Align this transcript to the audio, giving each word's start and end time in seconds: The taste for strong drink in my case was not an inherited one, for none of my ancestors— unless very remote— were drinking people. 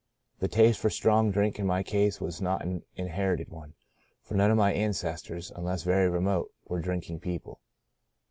The 0.39 0.47
taste 0.47 0.79
for 0.79 0.89
strong 0.89 1.29
drink 1.29 1.59
in 1.59 1.67
my 1.67 1.83
case 1.83 2.19
was 2.19 2.41
not 2.41 2.65
an 2.65 2.81
inherited 2.95 3.49
one, 3.49 3.75
for 4.23 4.33
none 4.33 4.49
of 4.49 4.57
my 4.57 4.73
ancestors— 4.73 5.51
unless 5.55 5.83
very 5.83 6.09
remote— 6.09 6.49
were 6.67 6.81
drinking 6.81 7.19
people. 7.19 7.59